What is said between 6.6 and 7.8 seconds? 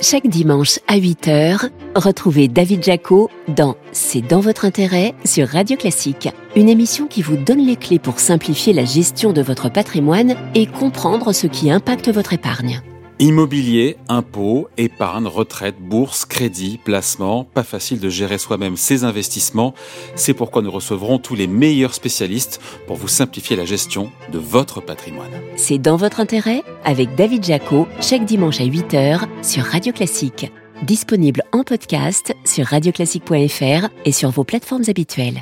émission qui vous donne les